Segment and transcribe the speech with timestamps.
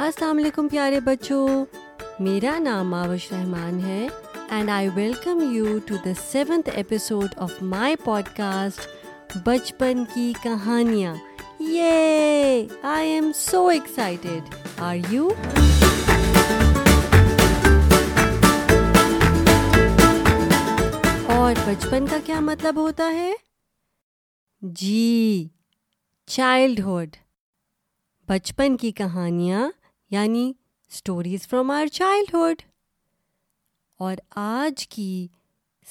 [0.00, 1.46] السلام علیکم پیارے بچوں
[2.24, 4.06] میرا نام ماوش رحمان ہے
[4.56, 7.96] and I welcome you to the seventh episode of my
[8.36, 11.14] podcast بچپن کی کہانیاں
[11.70, 14.54] یہ I am so excited
[14.86, 15.28] are you
[21.34, 23.32] اور بچپن کا کیا مطلب ہوتا ہے
[24.80, 25.44] جی
[26.36, 27.16] چائلڈ ہوڈ
[28.30, 29.68] بچپن کی کہانیاں
[30.12, 30.52] یعنی
[30.92, 32.62] اسٹوریز فرام آئر چائلڈہڈ
[34.02, 35.26] اور آج کی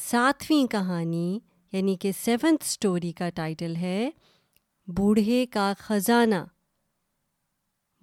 [0.09, 1.39] ساتویں کہانی
[1.71, 4.09] یعنی کہ سیونتھ اسٹوری کا ٹائٹل ہے
[4.98, 6.35] بوڑھے کا خزانہ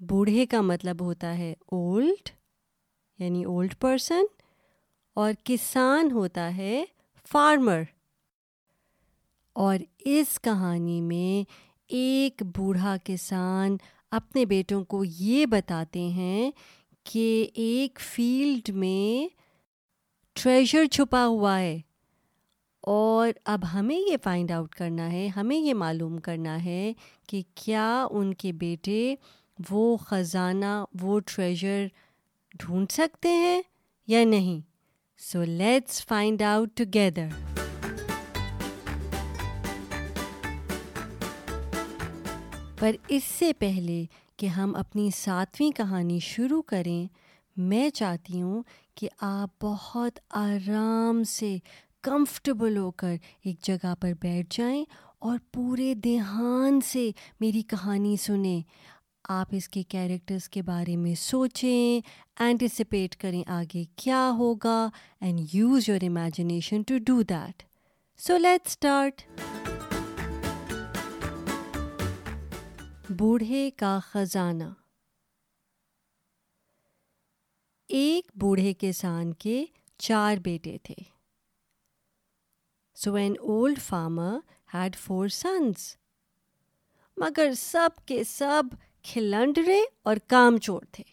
[0.08, 2.30] بوڑھے کا مطلب ہوتا ہے اولڈ
[3.22, 4.24] یعنی اولڈ پرسن
[5.20, 6.84] اور کسان ہوتا ہے
[7.32, 7.82] فارمر
[9.66, 9.78] اور
[10.14, 11.42] اس کہانی میں
[11.98, 13.76] ایک بوڑھا کسان
[14.18, 16.50] اپنے بیٹوں کو یہ بتاتے ہیں
[17.10, 17.28] کہ
[17.60, 19.28] ایک فیلڈ میں
[20.42, 21.78] ٹریجر چھپا ہوا ہے
[22.86, 26.92] اور اب ہمیں یہ فائنڈ آؤٹ کرنا ہے ہمیں یہ معلوم کرنا ہے
[27.28, 29.14] کہ کیا ان کے بیٹے
[29.70, 31.86] وہ خزانہ وہ ٹریجر
[32.62, 33.60] ڈھونڈ سکتے ہیں
[34.08, 34.60] یا نہیں
[35.30, 37.55] so let's find out together
[42.80, 44.04] پر اس سے پہلے
[44.38, 47.06] کہ ہم اپنی ساتویں کہانی شروع کریں
[47.70, 48.62] میں چاہتی ہوں
[49.00, 51.56] کہ آپ بہت آرام سے
[52.08, 54.84] کمفرٹیبل ہو کر ایک جگہ پر بیٹھ جائیں
[55.28, 57.10] اور پورے دھیان سے
[57.40, 58.60] میری کہانی سنیں
[59.38, 62.00] آپ اس کے کیریکٹرس کے بارے میں سوچیں
[62.42, 64.88] اینٹیسپیٹ کریں آگے کیا ہوگا
[65.20, 67.62] and use your imagination to do that
[68.26, 69.22] so let start
[73.18, 74.64] بوڑھے کا خزانہ
[77.98, 79.64] ایک بوڑھے کسان کے
[80.06, 80.94] چار بیٹے تھے
[83.02, 84.34] so an old farmer
[84.74, 85.86] had four sons
[87.20, 88.74] مگر سب کے سب
[89.12, 91.04] کھلنڈرے اور کام چور تھے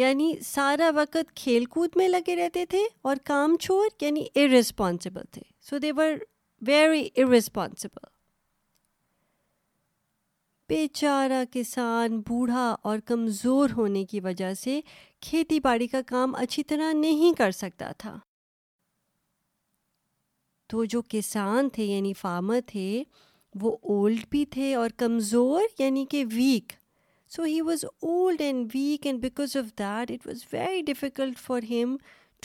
[0.00, 5.42] یعنی سارا وقت کھیل کود میں لگے رہتے تھے اور کام چور یعنی ارسپانسبل تھے
[5.70, 6.12] سو دیور
[6.66, 8.14] ویری ارسپانسبل
[10.68, 14.80] بیچارہ کسان بوڑھا اور کمزور ہونے کی وجہ سے
[15.22, 18.16] کھیتی باڑی کا کام اچھی طرح نہیں کر سکتا تھا
[20.70, 23.02] تو جو کسان تھے یعنی فارمر تھے
[23.60, 26.72] وہ اولڈ بھی تھے اور کمزور یعنی کہ weak
[27.36, 31.70] so he was old and weak and because of that it was very difficult for
[31.72, 31.96] him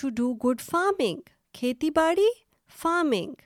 [0.01, 1.21] to do good farming
[1.57, 2.27] کھیتی باڑی
[2.81, 3.41] فارمنگ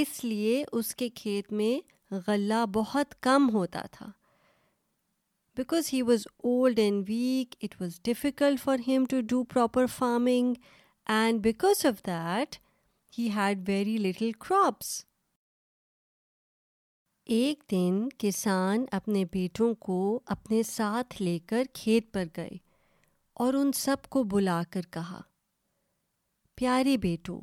[0.00, 1.78] اس لیے اس کے کھیت میں
[2.26, 4.06] غلہ بہت کم ہوتا تھا
[5.56, 10.54] because he was old and weak it was difficult for him to do proper farming
[11.16, 12.56] and because of that
[13.18, 14.92] he had very little crops
[17.36, 19.98] ایک دن کسان اپنے بیٹوں کو
[20.34, 22.56] اپنے ساتھ لے کر کھیت پر گئے
[23.44, 25.20] اور ان سب کو بلا کر کہا
[26.56, 27.40] پیارے بیٹوں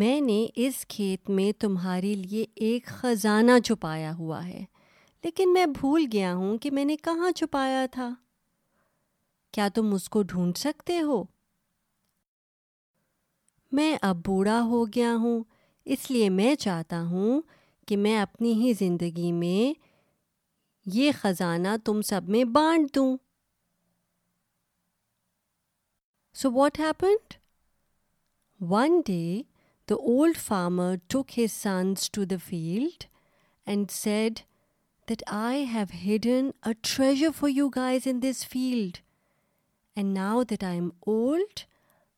[0.00, 4.64] میں نے اس کھیت میں تمہارے لیے ایک خزانہ چھپایا ہوا ہے
[5.24, 8.08] لیکن میں بھول گیا ہوں کہ میں نے کہاں چھپایا تھا
[9.54, 11.22] کیا تم اس کو ڈھونڈ سکتے ہو
[13.76, 15.42] میں اب بوڑھا ہو گیا ہوں
[15.94, 17.40] اس لیے میں چاہتا ہوں
[17.88, 19.72] کہ میں اپنی ہی زندگی میں
[20.94, 23.16] یہ خزانہ تم سب میں بانٹ دوں
[26.42, 27.34] so what happened
[28.70, 29.22] one day
[29.92, 33.04] the old farmer took his sons to the field
[33.66, 34.40] and said
[35.08, 39.00] that I have hidden a treasure for you guys in this field
[39.94, 40.88] and now that I am
[41.18, 41.64] old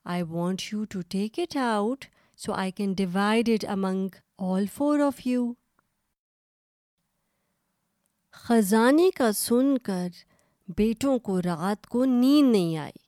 [0.07, 5.01] I want you to take it out so I can divide it among all four
[5.11, 5.57] of you.
[8.47, 10.07] خزانے کا سن کر
[10.77, 13.04] بیٹوں کو رات کو نیند نہیں آئی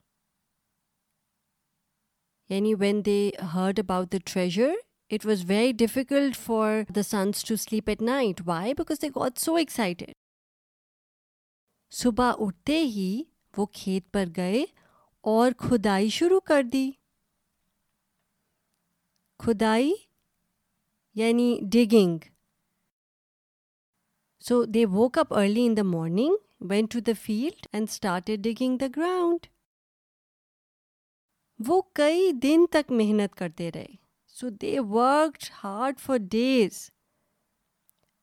[2.49, 3.21] یعنی when they
[3.55, 4.73] heard about the treasure
[5.13, 9.39] it was very difficult for the sons to sleep at night why because they got
[9.39, 10.11] so excited
[12.03, 13.23] صبح اٹھتے ہی
[13.57, 14.65] وہ کھیت پر گئے
[15.33, 16.91] اور کھدائی شروع کر دی
[19.45, 19.93] کھدائی
[21.21, 22.19] یعنی digging
[24.49, 26.37] so they woke up early in the morning
[26.71, 29.47] went to the field and start digging the ground
[31.67, 33.87] وہ کئی دن تک محنت کرتے رہے
[34.38, 36.79] so they work hard for days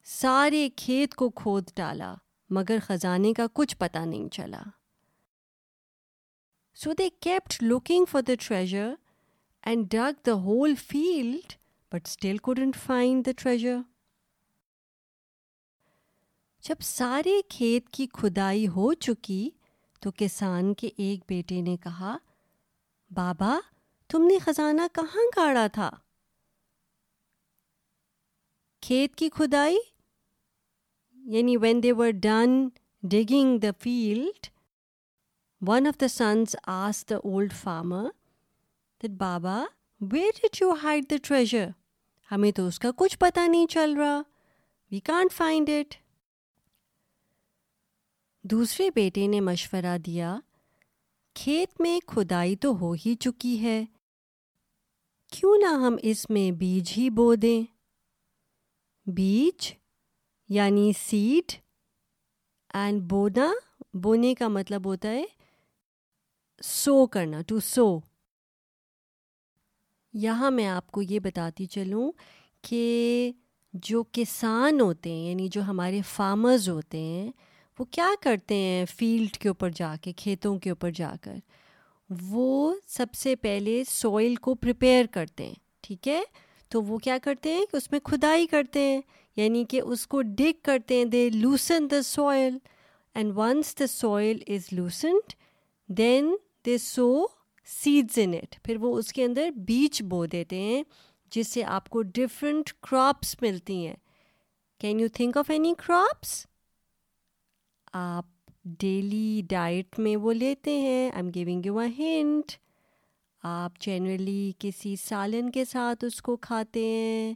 [0.09, 2.13] سارے کھیت کو کھود ڈالا
[2.55, 4.61] مگر خزانے کا کچھ پتہ نہیں چلا
[6.81, 8.89] so they kept looking for the treasure
[9.65, 11.53] and dug the whole field
[11.93, 13.77] but still couldn't find the treasure
[16.67, 19.49] جب سارے کھیت کی کھدائی ہو چکی
[20.01, 22.15] تو کسان کے ایک بیٹے نے کہا
[23.15, 23.57] بابا
[24.09, 25.89] تم نے خزانہ کہاں گاڑا تھا
[28.85, 29.77] کھیت کی کھدائی
[31.35, 32.57] یعنی when they were done
[33.13, 34.47] digging the field
[35.67, 38.07] one of the sons as the old farmer
[39.03, 39.57] that baba
[40.13, 41.67] where did you hide the treasure
[42.31, 44.17] ہمیں تو اس کا کچھ پتا نہیں چل رہا
[44.91, 45.95] وی کانٹ فائنڈ اٹ
[48.51, 50.35] دوسرے بیٹے نے مشورہ دیا
[51.35, 53.83] کھیت میں کھدائی تو ہو ہی چکی ہے
[55.35, 57.61] کیوں نہ ہم اس میں بیج ہی بو دیں
[59.15, 59.71] بیج
[60.55, 61.51] یعنی سیڈ
[62.79, 63.51] اینڈ بونا
[64.01, 65.23] بونے کا مطلب ہوتا ہے
[66.63, 67.85] سو کرنا ٹو سو
[70.23, 72.11] یہاں میں آپ کو یہ بتاتی چلوں
[72.67, 73.31] کہ
[73.87, 77.31] جو کسان ہوتے ہیں یعنی جو ہمارے فارمرز ہوتے ہیں
[77.79, 81.35] وہ کیا کرتے ہیں فیلڈ کے اوپر جا کے کھیتوں کے اوپر جا کر
[82.29, 85.53] وہ سب سے پہلے سوئل کو پریپیئر کرتے ہیں
[85.83, 86.21] ٹھیک ہے
[86.71, 88.99] تو وہ کیا کرتے ہیں کہ اس میں کھدائی کرتے ہیں
[89.35, 92.57] یعنی کہ اس کو ڈگ کرتے ہیں they loosen the soil
[93.15, 95.33] and once the soil is loosened
[95.97, 96.33] then
[96.65, 97.11] they sow
[97.83, 100.83] seeds in it پھر وہ اس کے اندر بیچ بو دیتے ہیں
[101.35, 103.95] جس سے آپ کو ڈفرینٹ کراپس ملتی ہیں
[104.81, 106.45] can you think of any crops
[107.95, 108.25] آپ
[108.79, 112.51] ڈیلی ڈائٹ میں وہ لیتے ہیں I am giving you a hint
[113.47, 117.33] آپ جنرلی کسی سالن کے ساتھ اس کو کھاتے ہیں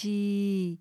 [0.00, 0.74] جی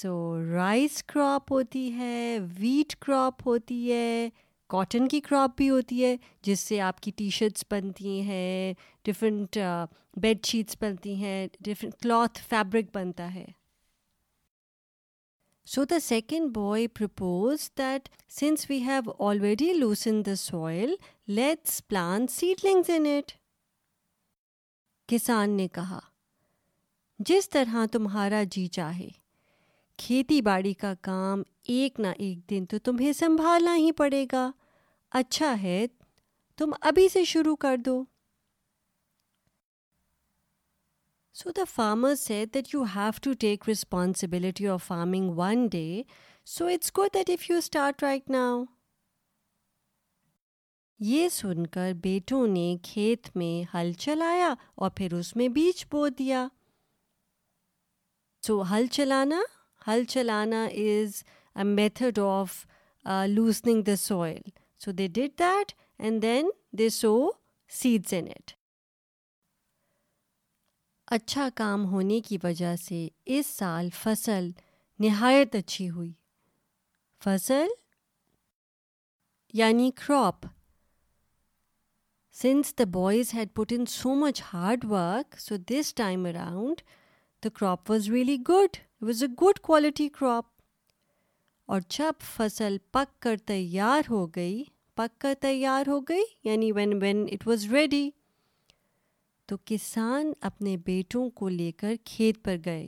[0.00, 0.14] سو
[0.54, 4.28] رائس کراپ ہوتی ہے ویٹ کراپ ہوتی ہے
[4.72, 6.16] کاٹن کی کراپ بھی ہوتی ہے
[6.46, 8.74] جس سے آپ کی ٹی شرٹس بنتی ہیں
[9.06, 9.58] ڈفرینٹ
[10.20, 13.44] بیڈ شیٹس بنتی ہیں ڈفرینٹ کلاتھ فیبرک بنتا ہے
[15.72, 16.86] so the second boy
[18.68, 20.94] we have already loosen the soil
[21.34, 23.30] let's plant seedlings in it
[25.10, 25.98] کسان نے کہا
[27.28, 29.08] جس طرح تمہارا جی چاہے
[30.04, 31.42] کھیتی باڑی کا کام
[31.76, 34.50] ایک نہ ایک دن تو تمہیں سنبھالنا ہی پڑے گا
[35.20, 35.84] اچھا ہے
[36.58, 38.02] تم ابھی سے شروع کر دو
[41.38, 41.64] so they
[42.18, 45.84] said that you have to take responsibility of farming one day
[46.54, 48.62] so it's good that if you start right now
[51.08, 56.08] یہ سن کر بیٹوں نے کھیت میں ہل چلایا اور پھر اس میں بیج بو
[56.18, 56.46] دیا
[58.46, 59.40] سو ہل چلانا
[59.86, 61.22] ہل چلانا is
[61.56, 62.64] a method of
[63.34, 64.48] loosening the soil
[64.84, 65.42] so they did
[66.22, 66.48] then
[66.78, 67.14] they sow
[67.80, 68.58] seeds it
[71.14, 74.48] اچھا کام ہونے کی وجہ سے اس سال فصل
[75.04, 76.12] نہایت اچھی ہوئی
[77.24, 77.66] فصل
[79.60, 80.46] یعنی crop
[82.42, 86.80] sons the boys had put in so much hard work so this time around
[87.44, 90.44] the crop was really good was a good quality crop
[91.72, 94.62] اور جب فصل پک کر تیار ہو گئی
[94.96, 98.08] پک کر تیار ہو گئی یعنی when when it was ready
[99.50, 102.86] تو کسان اپنے بیٹوں کو لے کر کھیت پر گئے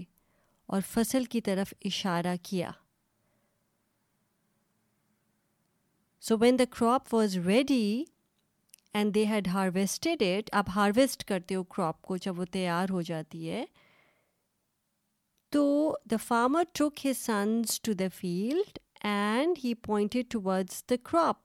[0.74, 2.70] اور فصل کی طرف اشارہ کیا
[6.26, 8.04] so when the crop was ready
[8.94, 13.02] and they had harvested it آپ ہارویسٹ کرتے ہو کراپ کو جب وہ تیار ہو
[13.12, 13.64] جاتی ہے
[15.52, 15.64] تو
[16.10, 21.40] دا farmer took his sons to the field and he pointed towards the crop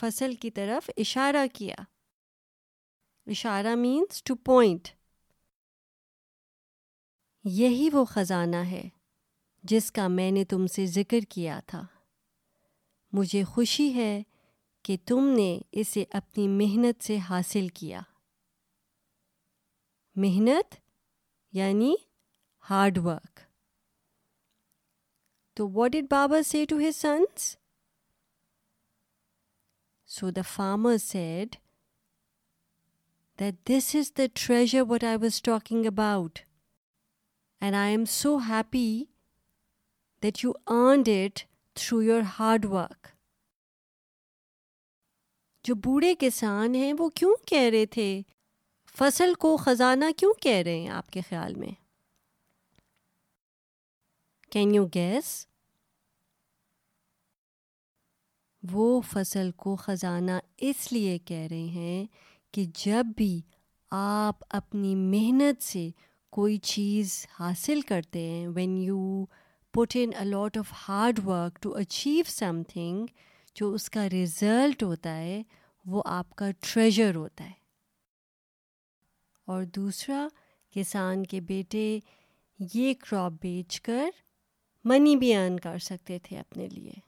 [0.00, 1.82] فصل کی طرف اشارہ کیا
[3.30, 4.88] اشارہ مینس ٹو پوائنٹ
[7.54, 8.80] یہی وہ خزانہ ہے
[9.70, 11.82] جس کا میں نے تم سے ذکر کیا تھا
[13.18, 14.12] مجھے خوشی ہے
[14.84, 18.00] کہ تم نے اسے اپنی محنت سے حاصل کیا
[20.26, 20.74] محنت
[21.58, 21.94] یعنی
[22.70, 23.40] ہارڈ ورک
[25.56, 26.90] تو what did baba say to he
[30.16, 31.56] so the farmer said
[33.38, 36.42] that this is the treasure what I was talking about.
[37.60, 39.08] And I am so happy
[40.22, 41.44] that you earned it
[41.80, 43.06] through your hard work
[45.64, 48.06] جو بوڑھے کسان ہیں وہ کیوں کہہ رہے تھے
[48.98, 51.68] فصل کو خزانہ کیوں کہہ رہے ہیں آپ کے خیال میں
[54.52, 55.28] کین یو گیس
[58.72, 60.38] وہ فصل کو خزانہ
[60.70, 62.04] اس لیے کہہ رہے ہیں
[62.58, 63.40] کہ جب بھی
[63.96, 65.88] آپ اپنی محنت سے
[66.36, 69.02] کوئی چیز حاصل کرتے ہیں when you
[69.74, 72.22] put in a lot of hard work to achieve
[72.72, 73.06] something
[73.60, 75.42] جو اس کا ریزلٹ ہوتا ہے
[75.92, 77.52] وہ آپ کا ٹریجر ہوتا ہے
[79.52, 80.26] اور دوسرا
[80.74, 81.88] کسان کے بیٹے
[82.74, 84.06] یہ کراپ بیچ کر
[84.88, 87.06] منی بھی ارن کر سکتے تھے اپنے لیے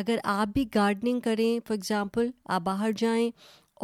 [0.00, 3.30] اگر آپ بھی گارڈننگ کریں فار ایگزامپل آپ باہر جائیں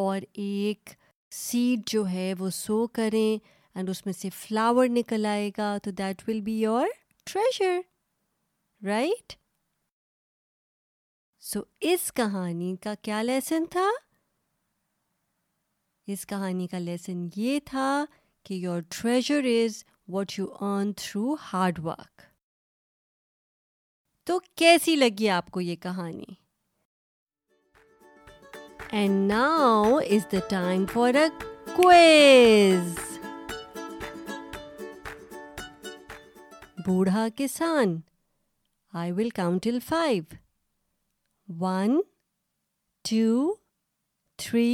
[0.02, 0.90] اور ایک
[1.35, 3.37] سیڈ جو ہے وہ سو کریں
[3.75, 6.87] اینڈ اس میں سے فلاور نکل آئے گا تو that will be your
[7.33, 7.81] treasure
[8.87, 9.33] right
[11.52, 11.61] سو
[11.92, 13.88] اس کہانی کا کیا لیسن تھا
[16.12, 18.04] اس کہانی کا لیسن یہ تھا
[18.45, 22.32] کہ your treasure is what you earn through hard work
[24.26, 26.35] تو کیسی لگی آپ کو یہ کہانی
[28.99, 31.29] and now is the time for a
[36.87, 37.95] بوڑھا کسان
[39.00, 40.23] I will count till five
[41.62, 42.00] one
[43.11, 43.55] two
[44.45, 44.71] three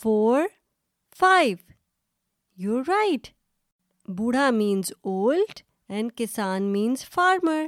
[0.00, 0.42] four
[1.18, 1.56] five
[2.64, 3.26] you're right
[4.18, 7.64] بوڑھا مینس اولڈ اینڈ کسان مینس فارمر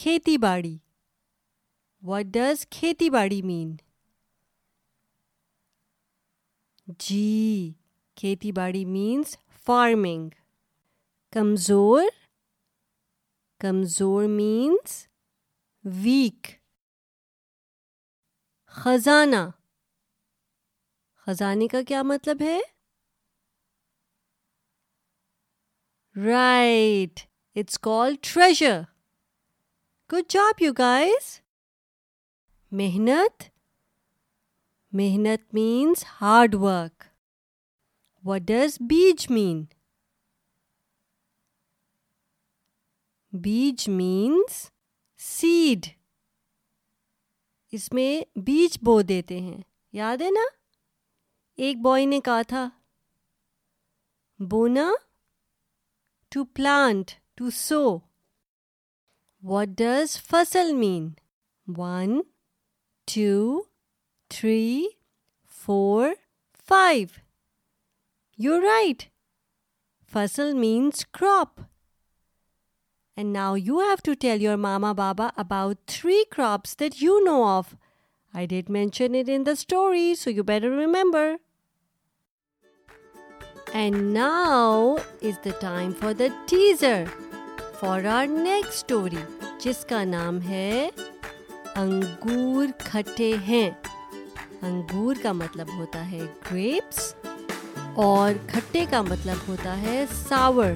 [0.00, 0.76] کھیتی باڑی
[2.08, 3.74] واٹ ڈز کھیتی باڑی مین
[7.06, 7.72] جی
[8.16, 10.28] کھیتی باڑی مینس فارمنگ
[11.34, 12.02] کمزور
[13.62, 14.92] کمزور مینس
[16.02, 16.48] ویک
[18.80, 19.44] خزانہ
[21.26, 22.58] خزانے کا کیا مطلب ہے
[26.30, 27.20] right
[27.58, 28.78] it's call treasure
[30.12, 31.24] good job you guys
[32.78, 33.42] محنت
[35.00, 37.04] محنت means hard work
[38.28, 39.62] what does based mean
[43.42, 44.54] based means
[45.28, 45.86] seed
[47.74, 48.10] اس میں
[48.50, 49.60] بیج بو دیتے ہیں
[50.02, 50.44] یاد ہے نا
[51.64, 52.68] ایک بوائے نے کہا تھا
[54.50, 54.92] بونا
[56.32, 57.82] to plant to sow
[59.42, 61.16] What does fasal mean?
[61.64, 62.22] 1,
[63.06, 63.64] 2,
[64.28, 64.96] 3,
[65.46, 66.14] 4,
[66.52, 67.20] 5.
[68.36, 69.08] You're right.
[70.14, 71.62] Fasal means crop.
[73.16, 77.46] And now you have to tell your mama baba about 3 crops that you know
[77.46, 77.76] of.
[78.34, 81.38] I did mention it in the story, so you better remember.
[83.72, 87.10] And now is the time for the teaser.
[87.80, 89.16] For our next story
[89.64, 90.88] جس کا نام ہے
[91.76, 93.70] انگور کھٹے ہیں
[94.66, 96.18] انگور کا مطلب ہوتا ہے
[96.50, 97.12] گریپس
[98.04, 100.70] اور کھٹے کا مطلب ہوتا ہے ساور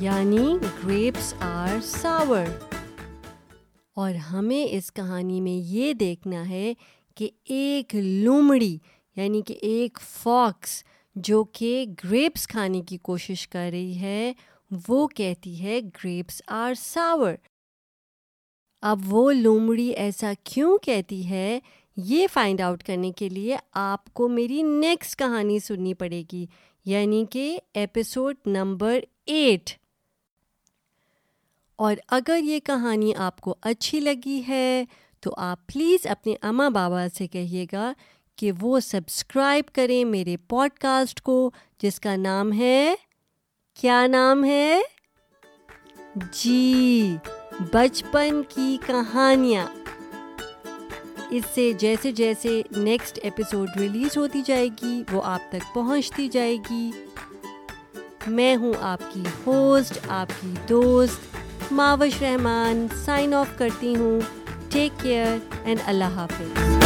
[0.00, 2.46] یعنی گریپس آر ساور
[4.02, 6.72] اور ہمیں اس کہانی میں یہ دیکھنا ہے
[7.16, 8.76] کہ ایک لومڑی
[9.16, 10.82] یعنی کہ ایک فاکس
[11.30, 14.32] جو کہ گریپس کھانے کی کوشش کر رہی ہے
[14.88, 17.34] وہ کہتی ہے گریپس آر ساور
[18.90, 21.58] اب وہ لومڑی ایسا کیوں کہتی ہے
[22.06, 26.44] یہ فائنڈ آؤٹ کرنے کے لیے آپ کو میری نیکسٹ کہانی سننی پڑے گی
[26.86, 29.70] یعنی کہ ایپیسوڈ نمبر ایٹ
[31.86, 34.84] اور اگر یہ کہانی آپ کو اچھی لگی ہے
[35.22, 37.92] تو آپ پلیز اپنے اماں بابا سے کہیے گا
[38.38, 41.50] کہ وہ سبسکرائب کریں میرے پوڈ کاسٹ کو
[41.82, 42.94] جس کا نام ہے
[43.80, 44.80] کیا نام ہے
[46.30, 47.16] جی
[47.72, 49.66] بچپن کی کہانیاں
[51.36, 56.56] اس سے جیسے جیسے نیکسٹ ایپیسوڈ ریلیز ہوتی جائے گی وہ آپ تک پہنچتی جائے
[56.70, 56.90] گی
[58.38, 61.36] میں ہوں آپ کی ہوسٹ آپ کی دوست
[61.72, 64.20] معاوش رحمان سائن آف کرتی ہوں
[64.72, 66.77] ٹیک کیئر اینڈ اللہ حافظ